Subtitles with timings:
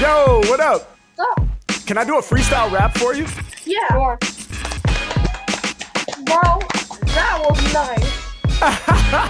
[0.00, 0.96] Yo, what up?
[1.18, 1.34] Oh,
[1.86, 3.26] Can I do a freestyle rap for you?
[3.64, 3.88] yeah.
[6.24, 6.60] Bro,
[7.14, 9.28] that was nice.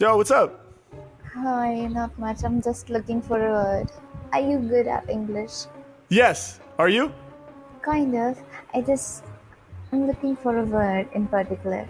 [0.00, 0.60] Yo, what's up?
[1.34, 2.44] Hi, not much.
[2.44, 3.90] I'm just looking for a word.
[4.32, 5.66] Are you good at English?
[6.08, 6.60] Yes.
[6.78, 7.12] Are you?
[7.84, 8.40] Kind of.
[8.72, 9.24] I just.
[9.92, 11.86] I'm looking for a word in particular.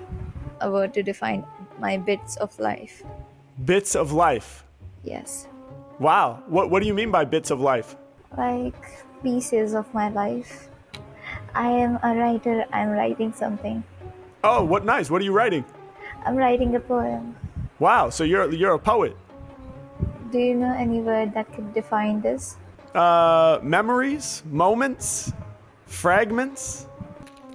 [0.60, 1.46] A word to define
[1.78, 3.02] my bits of life.
[3.64, 4.64] Bits of life.
[5.04, 5.46] Yes.
[6.00, 6.42] Wow.
[6.48, 7.94] What what do you mean by bits of life?
[8.36, 10.68] Like pieces of my life.
[11.54, 12.66] I am a writer.
[12.72, 13.84] I'm writing something.
[14.42, 15.10] Oh, what nice.
[15.10, 15.64] What are you writing?
[16.26, 17.36] I'm writing a poem.
[17.78, 18.10] Wow.
[18.10, 19.16] So you're you're a poet.
[20.34, 22.58] Do you know any word that could define this?
[22.90, 25.32] Uh, memories, moments,
[25.86, 26.86] fragments.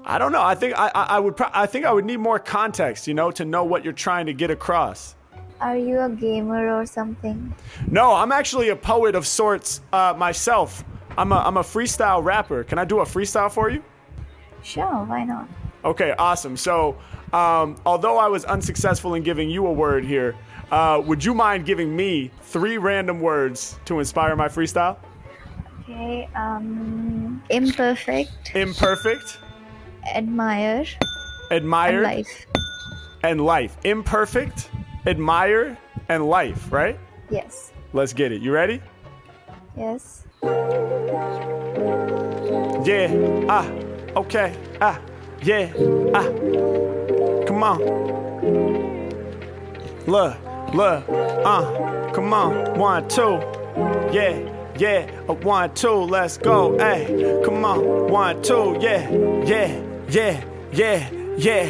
[0.06, 0.42] I don't know.
[0.42, 1.38] I think I, I, I would.
[1.38, 4.26] Pro- I think I would need more context, you know, to know what you're trying
[4.26, 5.16] to get across.
[5.62, 7.54] Are you a gamer or something?
[7.88, 10.84] No, I'm actually a poet of sorts uh, myself.
[11.18, 12.64] I'm a, I'm a freestyle rapper.
[12.64, 13.84] Can I do a freestyle for you?
[14.64, 15.50] Sure, why not?
[15.84, 16.56] Okay, awesome.
[16.56, 16.98] So,
[17.34, 20.36] um, although I was unsuccessful in giving you a word here,
[20.72, 24.98] uh, would you mind giving me three random words to inspire my freestyle?
[25.90, 29.40] Okay, um, imperfect, Imperfect,
[30.16, 30.86] admire,
[31.50, 32.46] admire, and life.
[33.24, 33.76] and life.
[33.84, 34.70] Imperfect,
[35.08, 37.00] admire, and life, right?
[37.32, 38.42] Yes, Let's get it.
[38.44, 38.82] You ready?
[39.76, 40.26] yes.
[42.86, 43.10] Yeah.
[43.50, 43.68] Ah.
[44.16, 44.56] Okay.
[44.80, 45.00] Ah.
[45.42, 45.74] Yeah.
[46.14, 46.30] Ah.
[47.48, 47.80] Come on.
[50.06, 50.38] Look.
[50.74, 51.04] Look.
[51.10, 52.12] Uh.
[52.14, 52.78] Come on.
[52.78, 53.42] One, two.
[54.14, 54.38] Yeah.
[54.80, 55.12] Yeah.
[55.28, 55.92] A one, two.
[55.92, 56.78] Let's go.
[56.78, 57.42] Hey.
[57.44, 58.10] Come on.
[58.10, 58.78] One, two.
[58.80, 59.10] Yeah.
[59.44, 59.84] Yeah.
[60.10, 60.44] Yeah.
[60.72, 61.19] Yeah.
[61.40, 61.68] Yeah,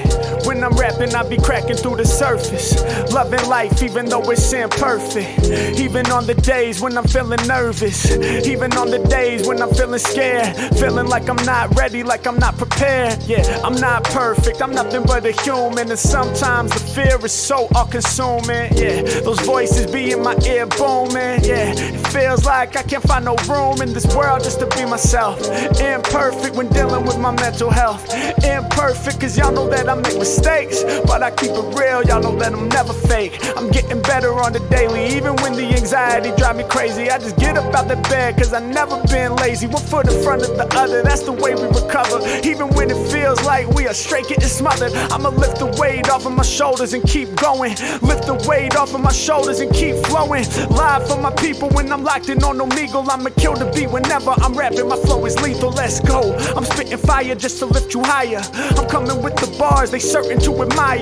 [0.47, 2.73] when I'm rapping, I be cracking through the surface.
[3.13, 5.47] Loving life, even though it's imperfect.
[5.79, 8.09] Even on the days when I'm feeling nervous.
[8.47, 10.55] Even on the days when I'm feeling scared.
[10.79, 13.21] Feeling like I'm not ready, like I'm not prepared.
[13.25, 15.91] Yeah, I'm not perfect, I'm nothing but a human.
[15.91, 18.73] And sometimes the fear is so all consuming.
[18.73, 21.43] Yeah, those voices be in my ear booming.
[21.43, 24.85] Yeah, it feels like I can't find no room in this world just to be
[24.85, 25.39] myself.
[25.79, 28.11] Imperfect when dealing with my mental health.
[28.43, 30.83] Imperfect, cause y'all know that I make mistakes.
[31.05, 33.33] But I keep it real, y'all know that I'm never fake.
[33.57, 37.09] I'm getting better on the daily, even when the anxiety drive me crazy.
[37.09, 39.67] I just get up out the bed, cause I never been lazy.
[39.67, 42.19] One foot in front of the other, that's the way we recover.
[42.43, 46.25] Even when it feels like we are straight getting smothered, I'ma lift the weight off
[46.25, 47.71] of my shoulders and keep going.
[48.01, 50.45] Lift the weight off of my shoulders and keep flowing.
[50.69, 53.07] Live for my people when I'm locked in on Omegle.
[53.09, 54.87] I'ma kill the beat whenever I'm rapping.
[54.87, 56.35] My flow is lethal, let's go.
[56.55, 58.41] I'm spitting fire just to lift you higher.
[58.77, 60.97] I'm coming with the bars, they certain to admire.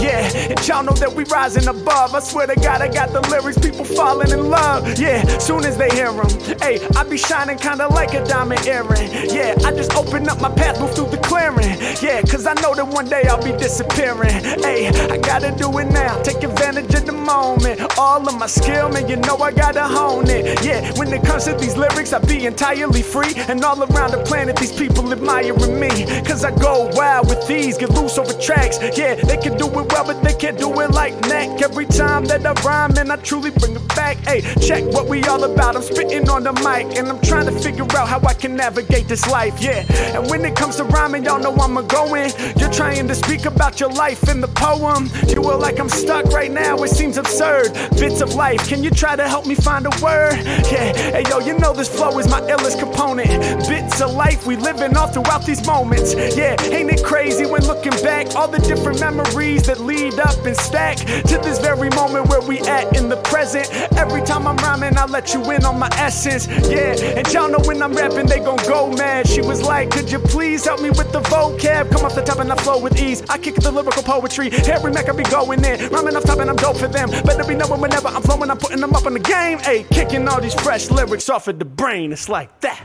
[0.00, 2.14] Yeah, and y'all know that we rising above.
[2.14, 4.98] I swear to God, I got the lyrics, people falling in love.
[4.98, 6.28] Yeah, soon as they hear them.
[6.60, 9.10] Hey, I be shining kinda like a diamond earring.
[9.30, 11.76] Yeah, I just open up my path, move through the clearing.
[12.02, 14.42] Yeah, cause I know that one day I'll be disappearing.
[14.62, 17.80] Hey, I gotta do it now, take advantage of the moment.
[17.98, 20.64] All of my skill, man, you know I gotta hone it.
[20.64, 23.34] Yeah, when it comes to these lyrics, I be entirely free.
[23.48, 26.22] And all around the planet, these people admiring me.
[26.22, 28.78] Cause I go wild with these, get loose over tracks.
[28.96, 31.62] Yeah, they can do it well, but they can't do it like neck.
[31.62, 34.18] Every time that I rhyme, and I truly bring it back.
[34.18, 35.74] Hey, check what we all about.
[35.74, 39.08] I'm spitting on the mic, and I'm trying to figure out how I can navigate
[39.08, 39.60] this life.
[39.60, 39.84] Yeah,
[40.16, 42.30] and when it comes to rhyming, y'all know I'm a going.
[42.56, 45.10] You're trying to speak about your life in the poem.
[45.28, 47.72] You will like I'm stuck right now, it seems absurd.
[47.98, 50.36] Bits of life, can you try to help me find a word?
[50.70, 53.28] Yeah, hey yo, you know this flow is my illest component.
[53.68, 56.14] Bits of life we living all throughout these moments.
[56.14, 58.34] Yeah, ain't it crazy when looking back?
[58.36, 62.60] All the different memories that lead up and stack to this very moment where we
[62.60, 63.70] at in the present.
[63.96, 66.46] Every time I'm rhyming, I let you in on my essence.
[66.68, 69.26] Yeah, and y'all know when I'm rapping, they gon' go mad.
[69.26, 71.90] She was like, Could you please help me with the vocab?
[71.90, 73.22] Come off the top and I flow with ease.
[73.30, 74.50] I kick the lyrical poetry.
[74.52, 75.88] Every Mac I be going in.
[75.88, 77.08] Rhyming off top and I'm dope for them.
[77.10, 79.58] Better be knowing whenever I'm flowing, I'm putting them up in the game.
[79.58, 82.12] Hey, kicking all these fresh lyrics off of the brain.
[82.12, 82.84] It's like that.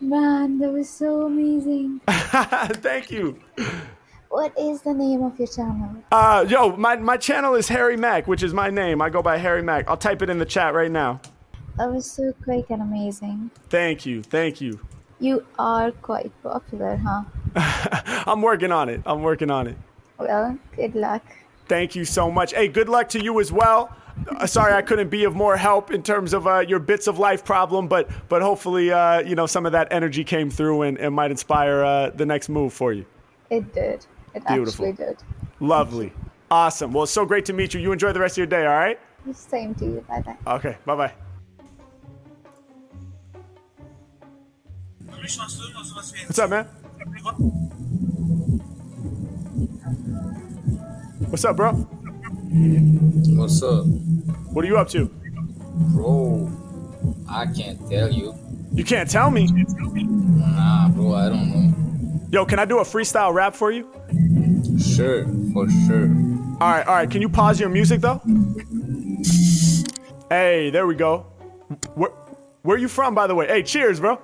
[0.00, 2.00] Man, that was so amazing.
[2.08, 3.38] Thank you.
[4.30, 5.96] What is the name of your channel?
[6.10, 9.02] Uh, yo, my, my channel is Harry Mack, which is my name.
[9.02, 9.88] I go by Harry Mack.
[9.88, 11.20] I'll type it in the chat right now.
[11.76, 13.50] That was so quick and amazing.
[13.68, 14.22] Thank you.
[14.22, 14.80] Thank you.
[15.18, 17.24] You are quite popular, huh?
[18.26, 19.02] I'm working on it.
[19.04, 19.76] I'm working on it.
[20.18, 21.22] Well, good luck.
[21.68, 22.54] Thank you so much.
[22.54, 23.94] Hey, good luck to you as well.
[24.28, 27.18] Uh, sorry I couldn't be of more help in terms of uh, your bits of
[27.18, 30.98] life problem, but but hopefully uh, you know some of that energy came through and,
[30.98, 33.04] and might inspire uh, the next move for you.
[33.50, 34.06] It did.
[34.34, 34.86] It Beautiful.
[34.86, 35.22] actually did.
[35.60, 36.12] Lovely,
[36.50, 36.92] awesome.
[36.92, 37.80] Well, it's so great to meet you.
[37.80, 38.66] You enjoy the rest of your day.
[38.66, 38.98] All right.
[39.32, 40.04] Same to you.
[40.08, 40.36] Bye bye.
[40.54, 40.76] Okay.
[40.84, 41.12] Bye bye.
[46.26, 46.64] What's up, man?
[51.28, 51.88] What's up, bro?
[52.52, 53.86] What's up?
[54.52, 55.06] What are you up to?
[55.94, 56.50] Bro,
[57.28, 58.34] I can't tell you.
[58.72, 59.46] You can't tell me.
[59.46, 62.28] Nah, bro, I don't know.
[62.32, 63.88] Yo, can I do a freestyle rap for you?
[64.80, 66.08] Sure, for sure.
[66.60, 67.08] All right, all right.
[67.08, 68.20] Can you pause your music though?
[70.28, 71.20] Hey, there we go.
[71.94, 72.10] Where,
[72.62, 73.46] where are you from, by the way?
[73.46, 74.18] Hey, cheers, bro.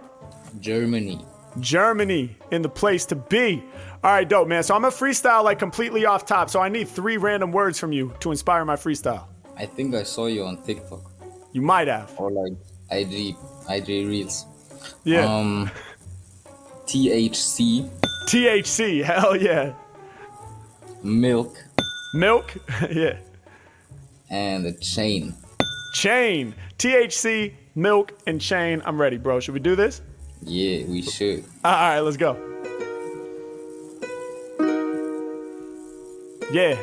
[0.58, 1.24] Germany.
[1.60, 3.62] Germany in the place to be.
[4.04, 4.62] All right, dope, man.
[4.62, 6.50] So I'm a freestyle like completely off top.
[6.50, 9.24] So I need three random words from you to inspire my freestyle.
[9.56, 11.00] I think I saw you on TikTok
[11.52, 12.12] You might have.
[12.18, 12.52] or like
[12.90, 13.34] IG,
[13.70, 14.44] IG Reels.
[15.04, 15.24] Yeah.
[15.24, 15.70] Um,
[16.86, 17.88] THC,
[18.28, 19.02] THC.
[19.02, 19.72] Hell yeah.
[21.02, 21.56] milk,
[22.14, 22.54] Milk.
[22.90, 23.16] yeah.
[24.30, 25.34] and a chain.
[25.94, 26.54] Chain.
[26.78, 28.82] THC, milk, and chain.
[28.84, 29.40] I'm ready, bro.
[29.40, 30.02] Should we do this?
[30.42, 31.44] Yeah, we should.
[31.64, 32.36] All right, let's go.
[36.52, 36.76] Yeah.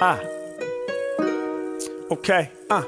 [0.00, 0.20] Ah.
[2.10, 2.50] Okay.
[2.68, 2.82] Uh.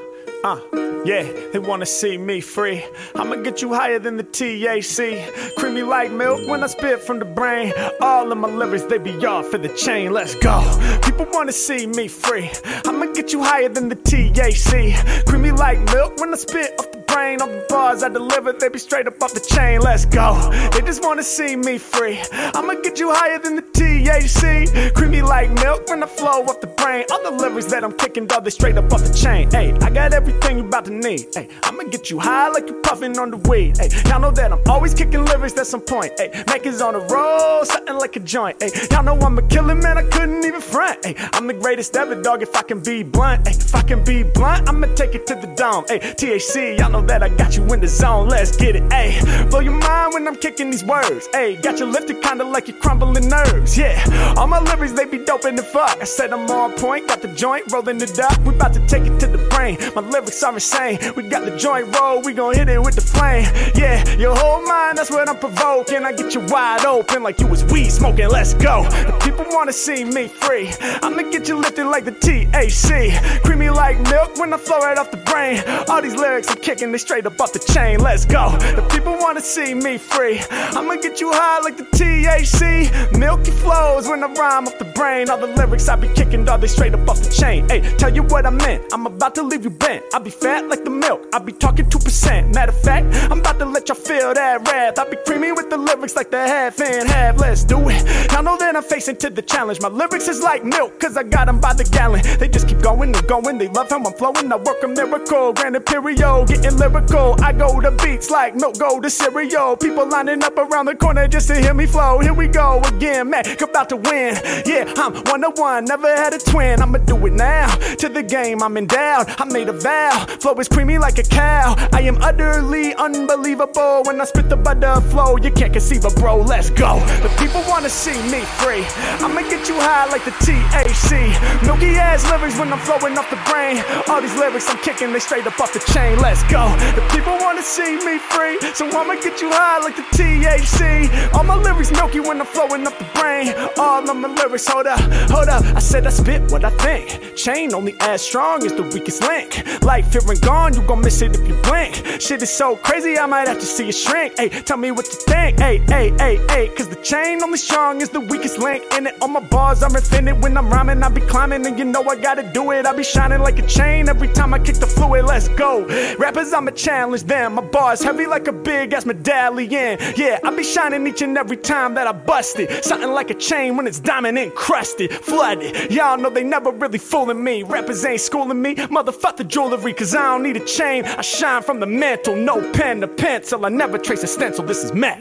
[0.45, 0.61] Uh.
[1.05, 1.23] Yeah,
[1.53, 2.85] they wanna see me free.
[3.17, 5.57] I'ma get you higher than the THC.
[5.57, 7.73] Creamy like milk when I spit from the brain.
[8.01, 10.13] All of my lyrics, they be off for the chain.
[10.13, 10.61] Let's go.
[11.03, 12.51] People wanna see me free.
[12.87, 15.25] I'ma get you higher than the THC.
[15.27, 17.22] Creamy like milk when I spit off the brain.
[17.41, 19.81] All the bars I deliver, they be straight up off the chain.
[19.81, 20.51] Let's go.
[20.73, 22.21] They just wanna see me free.
[22.33, 24.93] I'ma get you higher than the THC.
[24.95, 27.05] Creamy like milk when I flow off the brain.
[27.11, 29.51] All the lyrics that I'm kicking, dog, they straight up off the chain.
[29.51, 31.27] Hey, I got everything you about to need.
[31.35, 33.79] Hey, I'ma get you high like you puffing on the weed.
[33.79, 36.13] Hey, y'all know that I'm always kicking lyrics at some point.
[36.19, 38.63] Hey, Mac is on the road, something like a joint.
[38.63, 41.05] Hey, y'all know I'm a killer, man, I couldn't even front.
[41.05, 43.47] Hey, I'm the greatest ever, dog, if I can be blunt.
[43.47, 45.85] Hey, if I can be blunt, I'ma take it to the dome.
[45.89, 48.29] Hey, THC, y'all know that I got you in the zone.
[48.29, 48.93] Let's get it.
[48.93, 51.29] Hey, blow your mind when I'm kicking these words.
[51.33, 53.79] Hey, got you lifted kinda like you're crumbling nerves.
[53.79, 55.99] Yeah, all my lyrics, they be dope the fuck.
[56.01, 58.39] I said I'm on point, got the joint, rolling it up.
[58.41, 59.79] We about to take it to the brain.
[59.95, 60.99] My lyrics are insane.
[61.17, 63.47] We got the joint roll, we gon' hit it with the flame.
[63.75, 66.05] Yeah, your whole mind, that's what I'm provoking.
[66.05, 68.29] I get you wide open like you was weed smoking.
[68.29, 68.85] Let's go.
[68.85, 70.73] The people wanna see me free.
[71.03, 73.13] I'ma get you lifted like the THC.
[73.43, 75.63] Creamy like milk when I flow right off the brain.
[75.89, 78.01] All these lyrics I'm kicking, they straight up off the chain.
[78.01, 78.51] Let's go.
[78.79, 80.41] The people wanna see me free.
[80.51, 83.19] I'ma get you high like the THC.
[83.19, 85.31] Milky flows when I rhyme off the brain.
[85.31, 87.69] All the lyrics I be kicking, dog, they straight up off the chain.
[87.69, 88.83] Hey, tell you what I meant.
[88.93, 90.05] I'm about to leave you bent.
[90.15, 91.27] I be fat like the milk.
[91.33, 92.55] I be talking 2%.
[92.55, 94.99] Matter of fact, I'm about to let y'all feel that wrath.
[94.99, 97.39] I be creamy with the lyrics like the half and half.
[97.39, 98.33] Let's do it.
[98.33, 99.81] Y'all know that I'm facing to the challenge.
[99.81, 102.23] My lyrics is like milk, cause I got them by the gallon.
[102.39, 103.59] They just keep going and going.
[103.59, 104.53] They love how I'm flowing.
[104.53, 105.53] I work a miracle.
[105.53, 107.37] Grand Imperial, getting lyrical.
[107.43, 109.77] I go to beats like milk, go to cereal.
[109.77, 112.21] People lining up around the corner just to hear me flow.
[112.21, 114.37] Here we go again, Mac, about to win.
[114.67, 116.81] Yeah, I'm one of one, never had a twin.
[116.83, 117.75] I'ma do it now.
[117.97, 119.29] To the game, I'm endowed.
[119.39, 120.27] I made a vow.
[120.41, 121.75] Flow is creamy like a cow.
[121.93, 125.37] I am utterly unbelievable when I spit the butter flow.
[125.37, 126.37] You can't conceive it, bro.
[126.39, 127.01] Let's go.
[127.23, 128.85] The people wanna see me free.
[129.25, 131.33] I'ma get you high like the THC.
[131.67, 133.83] Milky ass lyrics when I'm flowing off the brain.
[134.09, 136.19] All these lyrics I'm kicking, they straight up off the chain.
[136.19, 136.69] Let's go.
[136.95, 141.09] The people wanna see me free, so I'ma get you high like the THC.
[141.35, 143.55] All my lyrics milky when I'm flowing off the brain.
[143.79, 145.65] All of my lyrics, hold up, hold up.
[145.75, 147.37] I said I spit what I think.
[147.37, 149.83] Chain only as strong as the weakest link.
[149.83, 152.21] Like fear and gone, you gon' miss it if you blink.
[152.21, 154.39] Shit is so crazy, I might have to see it shrink.
[154.39, 155.59] Hey, tell me what you think.
[155.59, 158.85] Hey, hey, hey, hey, cause the chain only strong is the weakest link.
[158.97, 160.39] In it, all my bars I'm infinite.
[160.41, 162.87] When I'm rhyming, I be climbing, and you know I gotta do it.
[162.87, 165.25] I be shining like a chain every time I kick the fluid.
[165.25, 165.85] Let's go.
[166.19, 167.55] Rappers, I'ma challenge them.
[167.55, 169.99] My bars heavy like a big ass medallion.
[170.17, 172.85] Yeah, I be shining each and every time that I bust it.
[172.85, 175.91] Something like a chain when it's diamond encrusted, flooded.
[175.91, 177.63] Y'all know they never really fooling me.
[177.63, 178.75] Rappers ain't schooling me.
[178.75, 181.05] Motherfuck the jewelry, cause I don't need a chain.
[181.05, 183.65] I shine from the mantle, no pen to pencil.
[183.67, 184.65] I never trace a stencil.
[184.65, 185.21] This is Matt.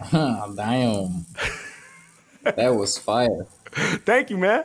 [0.12, 1.26] Damn.
[2.42, 3.46] that was fire.
[3.72, 4.64] Thank you, man.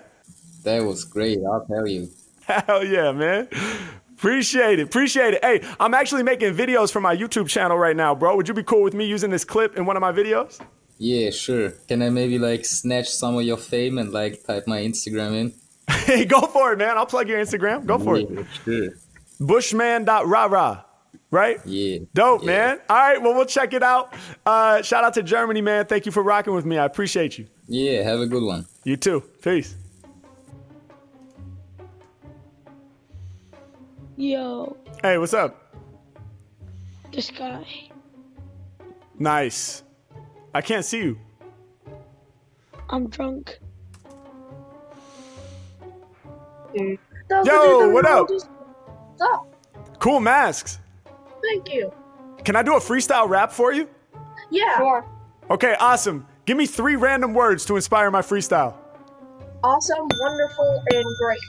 [0.64, 2.10] That was great, I'll tell you.
[2.46, 3.48] Hell yeah, man.
[4.14, 4.84] Appreciate it.
[4.84, 5.44] Appreciate it.
[5.44, 8.36] Hey, I'm actually making videos for my YouTube channel right now, bro.
[8.38, 10.62] Would you be cool with me using this clip in one of my videos?
[10.98, 11.72] Yeah, sure.
[11.88, 15.54] Can I maybe like snatch some of your fame and like type my Instagram in?
[16.04, 16.98] Hey, go for it, man.
[16.98, 17.86] I'll plug your Instagram.
[17.86, 18.28] Go for it.
[18.30, 18.90] Yeah, sure.
[19.40, 20.86] Bushman.rara,
[21.32, 21.60] right?
[21.66, 22.00] Yeah.
[22.14, 22.46] Dope, yeah.
[22.48, 22.80] man.
[22.90, 24.14] All right, well, we'll check it out.
[24.46, 25.86] Uh, shout out to Germany, man.
[25.86, 26.78] Thank you for rocking with me.
[26.78, 27.48] I appreciate you.
[27.68, 28.66] Yeah, have a good one.
[28.84, 29.22] You too.
[29.42, 29.76] Peace.
[34.18, 35.60] Yo, Hey, what's up?
[37.12, 37.66] this guy.
[39.20, 39.84] Nice.
[40.54, 41.18] I can't see you.
[42.90, 43.60] I'm drunk.
[46.76, 48.30] Yo, what up?
[48.30, 49.48] What's up?
[50.00, 50.80] Cool masks.
[51.42, 51.92] Thank you.
[52.44, 53.88] Can I do a freestyle rap for you?
[54.50, 54.78] Yeah.
[54.78, 55.06] Sure.
[55.50, 56.26] Okay, awesome.
[56.46, 58.76] Give me three random words to inspire my freestyle.
[59.64, 61.40] Awesome, wonderful, and great.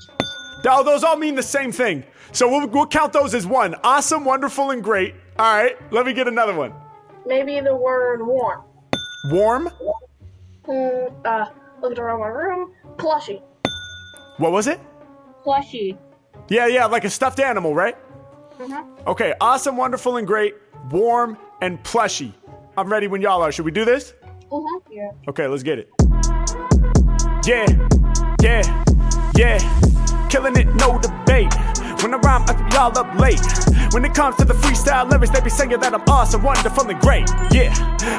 [0.66, 2.04] Oh, those all mean the same thing.
[2.32, 3.74] So we'll, we'll count those as one.
[3.82, 5.14] Awesome, wonderful, and great.
[5.38, 6.72] All right, let me get another one.
[7.26, 8.62] Maybe the word warm.
[9.30, 9.68] Warm.
[10.64, 11.46] Hmm, uh,
[11.80, 12.72] looking around my room.
[12.98, 13.42] Plushy.
[14.38, 14.80] What was it?
[15.44, 15.96] Plushy.
[16.48, 17.96] Yeah, yeah, like a stuffed animal, right?
[18.58, 19.08] Mm-hmm.
[19.08, 20.54] Okay, awesome, wonderful, and great.
[20.90, 22.34] Warm and plushy.
[22.76, 23.52] I'm ready when y'all are.
[23.52, 24.14] Should we do this?
[24.50, 24.92] Mm-hmm.
[24.92, 25.10] Yeah.
[25.28, 25.90] Okay, let's get it.
[27.46, 27.66] Yeah,
[28.40, 28.84] yeah,
[29.36, 30.28] yeah.
[30.30, 31.52] Killing it, no debate.
[32.04, 33.40] When I rhyme, I keep y'all up late.
[33.94, 37.00] When it comes to the freestyle lyrics, they be saying that I'm awesome, wonderful, and
[37.00, 37.24] great.
[37.50, 37.72] Yeah,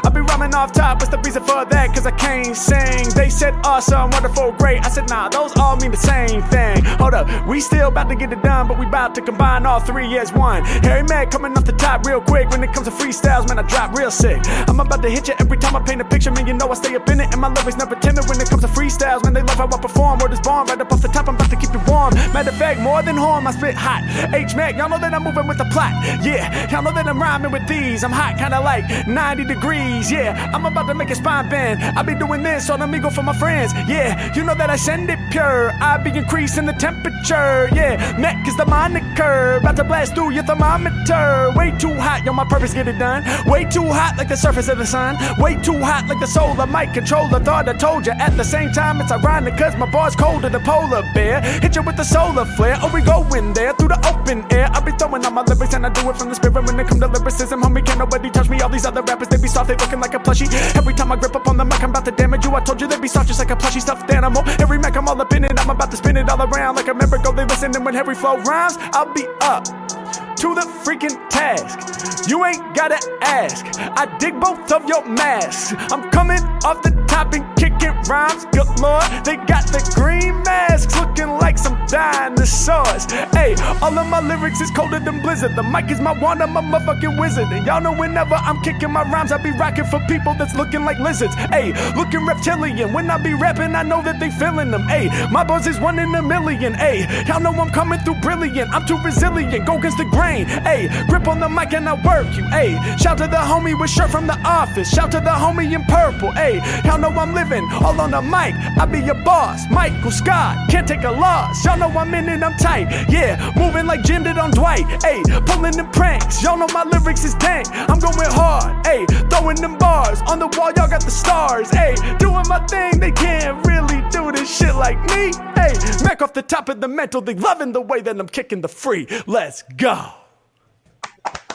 [0.03, 0.97] I be rhyming off top.
[0.97, 1.93] What's the reason for that?
[1.93, 3.09] Cause I can't sing.
[3.13, 4.83] They said awesome, wonderful, great.
[4.83, 6.83] I said, nah, those all mean the same thing.
[6.97, 9.79] Hold up, we still about to get it done, but we about to combine all
[9.79, 10.65] three as one.
[10.81, 12.49] Harry Mack coming off the top real quick.
[12.49, 14.41] When it comes to freestyles, man, I drop real sick.
[14.67, 16.47] I'm about to hit you every time I paint a picture, man.
[16.47, 18.25] You know I stay up in it, and my lyrics never timid.
[18.27, 20.17] When it comes to freestyles, man, they love how I perform.
[20.17, 21.27] Word is born right up off the top.
[21.27, 22.15] I'm about to keep you warm.
[22.33, 24.01] Matter of fact, more than horn, I spit hot.
[24.33, 25.93] H Mac, y'all know that I'm moving with the plot.
[26.23, 28.03] Yeah, y'all know that I'm rhyming with these.
[28.03, 30.11] I'm hot, kinda like 90 degrees.
[30.11, 31.83] Yeah, I'm about to make a spine bend.
[31.83, 33.73] I be doing this on Omegle for my friends.
[33.87, 35.71] Yeah, you know that I send it pure.
[35.81, 37.69] I be increasing the temperature.
[37.73, 39.57] Yeah, Mac is the moniker.
[39.57, 41.51] About to blast through your thermometer.
[41.55, 43.23] Way too hot, yo, my purpose get it done.
[43.45, 45.17] Way too hot like the surface of the sun.
[45.37, 47.39] Way too hot like the solar mic controller.
[47.39, 49.01] Thought I told you at the same time.
[49.01, 51.41] It's ironic cause my bar's colder than polar bear.
[51.41, 52.77] Hit you with the solar flare.
[52.81, 54.69] Oh, we going there through the open air.
[54.73, 56.55] I be throwing out my lyrics and I do it from the spirit.
[56.65, 58.61] When it come to lyricism, homie, can't nobody touch me.
[58.61, 60.47] All these other rappers, they be soft, they looking like a plushie.
[60.75, 62.55] Every time I grip up on the mic, I'm about to damage you.
[62.55, 64.43] I told you they be soft just like a plushy stuffed animal.
[64.59, 65.59] Every Mac, I'm all up in it.
[65.59, 67.31] I'm about to spin it all around like a member go.
[67.31, 72.27] They listen, and when Harry Flow rhymes, I'll be up to the freaking task.
[72.29, 73.65] You ain't gotta ask.
[73.79, 75.73] I dig both of your masks.
[75.91, 78.45] I'm coming off the top and kicking rhymes.
[78.51, 83.05] Good lord, they got the green masks looking like some dinosaurs.
[83.31, 85.55] Hey, all of my lyrics is colder than Blizzard.
[85.55, 87.47] The mic is my wand, I'm a motherfucking wizard.
[87.51, 90.83] And y'all know whenever I'm kicking my rhymes, I be rocking for people that's looking
[90.83, 91.35] like lizards.
[91.35, 92.91] Hey, looking reptilian.
[92.93, 94.87] When I be rapping, I know that they feeling them.
[94.87, 96.73] Hey, my buzz is one in a million.
[96.73, 98.73] Hey, y'all know I'm coming through brilliant.
[98.73, 99.65] I'm too resilient.
[99.65, 100.24] Go against the grain.
[100.33, 102.43] Hey, grip on the mic and I work you.
[102.49, 104.89] Hey, shout to the homie with shirt from the office.
[104.91, 106.31] Shout to the homie in purple.
[106.31, 108.55] Hey, y'all know I'm living all on the mic.
[108.77, 110.69] I be your boss, Michael Scott.
[110.69, 111.63] Can't take a loss.
[111.63, 112.87] Y'all know I'm in it, I'm tight.
[113.09, 114.85] Yeah, moving like Jim did on Dwight.
[115.03, 116.41] Hey, pulling them pranks.
[116.41, 117.67] Y'all know my lyrics is dank.
[117.71, 118.85] I'm going hard.
[118.85, 120.71] Hey, throwing them bars on the wall.
[120.75, 121.69] Y'all got the stars.
[121.69, 122.99] Hey, doing my thing.
[122.99, 125.54] They can't really do this shit like me.
[125.55, 127.21] Hey, Mac off the top of the mental.
[127.21, 129.07] They loving the way that I'm kicking the free.
[129.25, 130.11] Let's go.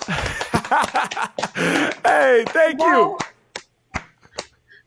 [2.04, 3.19] hey, thank you.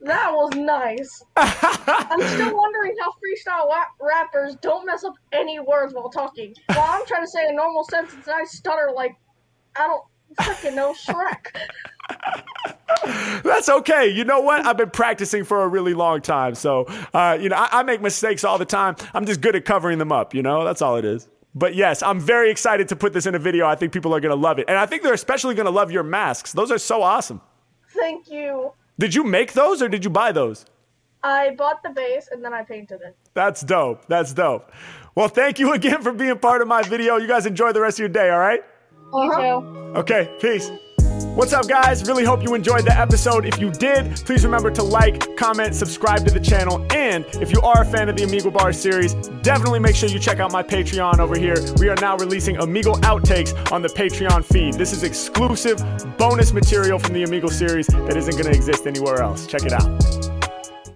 [0.01, 1.24] That was nice.
[1.38, 3.70] I'm still wondering how freestyle
[4.01, 6.53] rappers don't mess up any words while talking.
[6.67, 9.15] While I'm trying to say a normal sentence and I stutter like
[9.77, 10.03] I don't
[10.39, 11.55] freaking know Shrek.
[13.43, 14.08] That's okay.
[14.08, 14.65] You know what?
[14.65, 16.55] I've been practicing for a really long time.
[16.55, 18.96] So, uh, you know, I, I make mistakes all the time.
[19.13, 20.63] I'm just good at covering them up, you know?
[20.63, 21.27] That's all it is.
[21.55, 23.67] But yes, I'm very excited to put this in a video.
[23.67, 24.65] I think people are going to love it.
[24.67, 26.53] And I think they're especially going to love your masks.
[26.53, 27.41] Those are so awesome.
[27.89, 28.72] Thank you.
[28.98, 30.65] Did you make those or did you buy those?
[31.24, 33.15] I bought the base and then I painted it.
[33.34, 34.05] That's dope.
[34.08, 34.72] That's dope.
[35.15, 37.17] Well, thank you again for being part of my video.
[37.17, 38.62] You guys enjoy the rest of your day, all right?
[39.13, 39.62] Uh-huh.
[40.00, 40.72] Okay, peace.
[41.36, 42.08] What's up, guys?
[42.08, 43.46] Really hope you enjoyed the episode.
[43.46, 46.86] If you did, please remember to like, comment, subscribe to the channel.
[46.91, 50.20] And if you are a fan of the Omegle Bar series, definitely make sure you
[50.20, 51.55] check out my Patreon over here.
[51.77, 54.75] We are now releasing Omegle outtakes on the Patreon feed.
[54.75, 55.77] This is exclusive
[56.17, 59.46] bonus material from the Omegle series that isn't going to exist anywhere else.
[59.46, 60.42] Check it out.